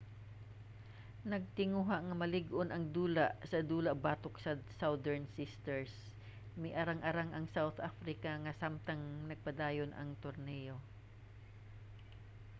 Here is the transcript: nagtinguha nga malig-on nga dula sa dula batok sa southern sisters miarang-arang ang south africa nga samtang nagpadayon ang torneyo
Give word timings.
nagtinguha 1.31 1.97
nga 2.07 2.15
malig-on 2.21 2.69
nga 2.71 2.87
dula 2.95 3.27
sa 3.51 3.59
dula 3.69 3.91
batok 4.05 4.35
sa 4.43 4.51
southern 4.79 5.23
sisters 5.37 5.93
miarang-arang 6.61 7.31
ang 7.33 7.47
south 7.55 7.77
africa 7.89 8.31
nga 8.43 8.53
samtang 8.61 9.03
nagpadayon 9.29 9.91
ang 9.93 10.09
torneyo 10.23 10.75